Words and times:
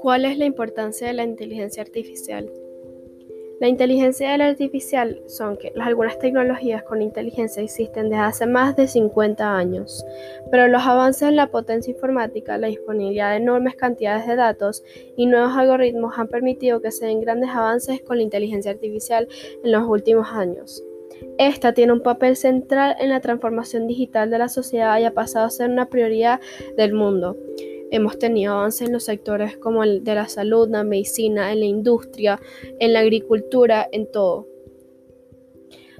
¿Cuál 0.00 0.24
es 0.24 0.38
la 0.38 0.44
importancia 0.44 1.08
de 1.08 1.12
la 1.12 1.24
inteligencia 1.24 1.82
artificial? 1.82 2.50
La 3.60 3.68
inteligencia 3.68 4.34
artificial 4.34 5.22
son 5.26 5.56
que 5.56 5.72
algunas 5.80 6.18
tecnologías 6.18 6.82
con 6.82 7.02
inteligencia 7.02 7.62
existen 7.62 8.10
desde 8.10 8.22
hace 8.22 8.46
más 8.46 8.76
de 8.76 8.86
50 8.86 9.56
años, 9.56 10.04
pero 10.50 10.68
los 10.68 10.82
avances 10.82 11.28
en 11.28 11.36
la 11.36 11.50
potencia 11.50 11.90
informática, 11.90 12.58
la 12.58 12.68
disponibilidad 12.68 13.30
de 13.30 13.38
enormes 13.38 13.74
cantidades 13.74 14.26
de 14.26 14.36
datos 14.36 14.84
y 15.16 15.26
nuevos 15.26 15.56
algoritmos 15.56 16.18
han 16.18 16.28
permitido 16.28 16.80
que 16.80 16.90
se 16.90 17.06
den 17.06 17.20
grandes 17.20 17.50
avances 17.50 18.02
con 18.02 18.18
la 18.18 18.22
inteligencia 18.22 18.70
artificial 18.70 19.28
en 19.64 19.72
los 19.72 19.88
últimos 19.88 20.28
años. 20.32 20.82
Esta 21.38 21.74
tiene 21.74 21.92
un 21.92 22.02
papel 22.02 22.36
central 22.36 22.96
en 22.98 23.10
la 23.10 23.20
transformación 23.20 23.86
digital 23.86 24.30
de 24.30 24.38
la 24.38 24.48
sociedad 24.48 24.98
y 24.98 25.04
ha 25.04 25.14
pasado 25.14 25.46
a 25.46 25.50
ser 25.50 25.70
una 25.70 25.88
prioridad 25.88 26.40
del 26.76 26.92
mundo. 26.92 27.36
Hemos 27.90 28.18
tenido 28.18 28.54
avances 28.54 28.88
en 28.88 28.92
los 28.92 29.04
sectores 29.04 29.56
como 29.56 29.84
el 29.84 30.02
de 30.02 30.14
la 30.14 30.28
salud, 30.28 30.68
la 30.68 30.82
medicina, 30.82 31.52
en 31.52 31.60
la 31.60 31.66
industria, 31.66 32.40
en 32.80 32.92
la 32.92 33.00
agricultura, 33.00 33.88
en 33.92 34.10
todo. 34.10 34.46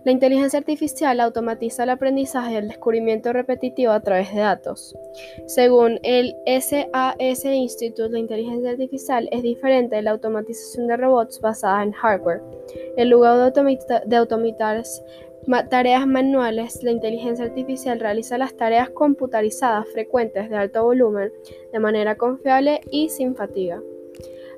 La 0.07 0.13
inteligencia 0.13 0.61
artificial 0.61 1.19
automatiza 1.19 1.83
el 1.83 1.91
aprendizaje 1.91 2.53
y 2.53 2.57
el 2.59 2.69
descubrimiento 2.69 3.33
repetitivo 3.33 3.91
a 3.91 3.99
través 3.99 4.33
de 4.33 4.39
datos. 4.39 4.97
Según 5.47 5.99
el 6.05 6.37
SAS 6.61 7.45
Institute, 7.45 8.13
la 8.13 8.21
inteligencia 8.21 8.71
artificial 8.71 9.29
es 9.33 9.43
diferente 9.43 9.97
de 9.97 10.03
la 10.03 10.13
automatización 10.13 10.87
de 10.87 10.97
robots 10.97 11.41
basada 11.41 11.83
en 11.83 11.91
hardware. 11.91 12.41
En 12.97 13.11
lugar 13.11 13.53
de, 13.53 14.17
automatar 14.17 14.85
tareas 15.69 16.07
manuales, 16.07 16.85
la 16.85 16.93
inteligencia 16.93 17.45
artificial 17.45 17.99
realiza 17.99 18.39
las 18.39 18.57
tareas 18.57 18.91
computarizadas 18.91 19.89
frecuentes 19.89 20.49
de 20.49 20.55
alto 20.57 20.85
volumen 20.85 21.33
de 21.73 21.81
manera 21.81 22.15
confiable 22.15 22.81
y 22.93 23.09
sin 23.09 23.35
fatiga. 23.35 23.83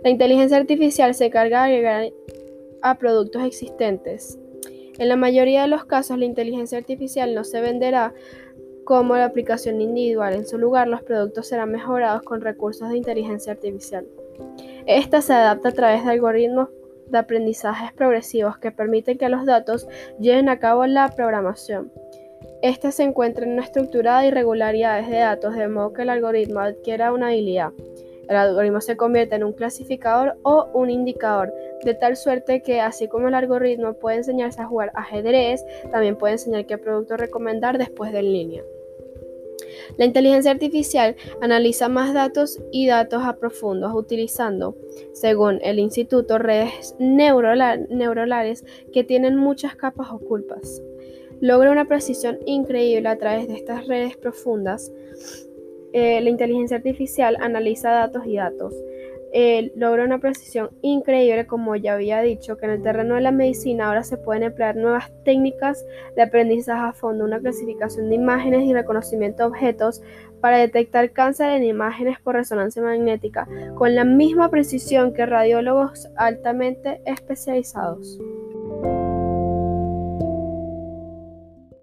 La 0.05 0.11
inteligencia 0.11 0.59
artificial 0.59 1.15
se 1.15 1.31
carga 1.31 1.65
de 1.65 1.73
agregar 1.73 2.13
a 2.83 2.99
productos 2.99 3.43
existentes. 3.45 4.39
En 4.99 5.09
la 5.09 5.17
mayoría 5.17 5.63
de 5.63 5.69
los 5.69 5.85
casos, 5.85 6.19
la 6.19 6.25
inteligencia 6.25 6.79
artificial 6.79 7.35
no 7.35 7.45
se 7.45 7.61
venderá 7.61 8.13
como 8.85 9.17
la 9.17 9.27
aplicación 9.27 9.81
individual. 9.81 10.35
En 10.35 10.47
su 10.47 10.59
lugar, 10.59 10.89
los 10.89 11.03
productos 11.03 11.47
serán 11.47 11.71
mejorados 11.71 12.23
con 12.23 12.41
recursos 12.41 12.89
de 12.89 12.97
inteligencia 12.97 13.53
artificial. 13.53 14.07
Esta 14.87 15.21
se 15.21 15.35
adapta 15.35 15.69
a 15.69 15.73
través 15.73 16.05
de 16.05 16.13
algoritmos 16.13 16.71
de 17.11 17.19
aprendizajes 17.19 17.93
progresivos 17.93 18.59
que 18.59 18.71
permiten 18.71 19.19
que 19.19 19.29
los 19.29 19.47
datos 19.47 19.87
lleven 20.19 20.49
a 20.49 20.59
cabo 20.59 20.87
la 20.87 21.09
programación. 21.09 21.93
Esta 22.63 22.91
se 22.91 23.05
encuentra 23.05 23.45
en 23.45 23.53
una 23.53 23.63
estructura 23.63 24.21
de 24.21 24.29
irregularidades 24.29 25.09
de 25.09 25.19
datos 25.19 25.55
de 25.55 25.69
modo 25.69 25.93
que 25.93 26.03
el 26.03 26.11
algoritmo 26.11 26.61
adquiera 26.61 27.13
una 27.13 27.29
habilidad. 27.29 27.73
El 28.29 28.37
algoritmo 28.37 28.81
se 28.81 28.97
convierte 28.97 29.37
en 29.37 29.45
un 29.45 29.53
clasificador 29.53 30.37
o 30.43 30.69
un 30.75 30.91
indicador, 30.91 31.53
de 31.85 31.95
tal 31.95 32.17
suerte 32.17 32.63
que 32.63 32.81
así 32.81 33.09
como 33.09 33.29
el 33.29 33.35
algoritmo 33.35 33.95
puede 33.95 34.19
enseñarse 34.19 34.61
a 34.61 34.67
jugar 34.67 34.93
ajedrez, 34.95 35.65
también 35.91 36.17
puede 36.17 36.35
enseñar 36.35 36.67
qué 36.67 36.77
producto 36.77 37.17
recomendar 37.17 37.79
después 37.79 38.13
de 38.13 38.19
en 38.19 38.33
línea. 38.33 38.65
La 39.97 40.05
inteligencia 40.05 40.51
artificial 40.51 41.17
analiza 41.41 41.89
más 41.89 42.13
datos 42.13 42.61
y 42.71 42.87
datos 42.87 43.23
a 43.25 43.37
profundos 43.37 43.93
utilizando, 43.95 44.77
según 45.13 45.59
el 45.63 45.79
instituto, 45.79 46.39
redes 46.39 46.95
neuronales 46.99 48.65
que 48.93 49.05
tienen 49.05 49.37
muchas 49.37 49.77
capas 49.77 50.11
ocultas. 50.11 50.83
Logra 51.41 51.71
una 51.71 51.87
precisión 51.87 52.39
increíble 52.47 53.09
a 53.09 53.17
través 53.17 53.49
de 53.49 53.55
estas 53.55 53.87
redes 53.87 54.17
profundas. 54.17 54.93
Eh, 55.93 56.21
la 56.21 56.31
inteligencia 56.31 56.77
artificial 56.77 57.37
analiza 57.41 57.91
datos 57.91 58.27
y 58.27 58.37
datos 58.37 58.75
logra 59.77 60.05
una 60.05 60.19
precisión 60.19 60.71
increíble, 60.83 61.47
como 61.47 61.77
ya 61.77 61.95
había 61.95 62.21
dicho, 62.23 62.57
que 62.57 62.67
en 62.67 62.73
el 62.73 62.83
terreno 62.83 63.15
de 63.15 63.21
la 63.21 63.33
medicina 63.33 63.89
ahora 63.89 64.03
se 64.03 64.17
pueden 64.17 64.43
emplear 64.43 64.77
nuevas 64.77 65.11
técnicas 65.25 65.85
de 66.17 66.23
aprendizaje 66.23 66.89
a 66.89 66.93
fondo, 66.93 67.25
una 67.25 67.41
clasificación 67.41 68.09
de 68.09 68.15
imágenes 68.15 68.65
y 68.65 68.73
reconocimiento 68.73 69.43
de 69.43 69.49
objetos 69.49 70.03
para 70.41 70.59
detectar 70.59 71.13
cáncer 71.13 71.51
en 71.51 71.65
imágenes 71.65 72.19
por 72.21 72.37
resonancia 72.37 72.83
magnética, 72.83 73.49
con 73.77 73.95
la 73.95 74.05
misma 74.05 74.51
precisión 74.51 75.13
que 75.13 75.27
radiólogos 75.27 76.09
altamente 76.17 77.01
especializados. 77.05 78.19